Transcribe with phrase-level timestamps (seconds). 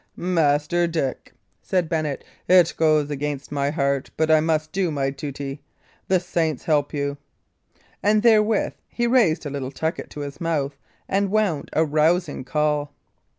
[0.15, 1.31] "Master Dick,"
[1.61, 5.61] said Bennet, "it goes against my heart; but I must do my duty.
[6.07, 7.17] The saints help you!"
[8.01, 10.75] And therewith he raised a little tucket to his mouth
[11.07, 12.91] and wound a rousing call.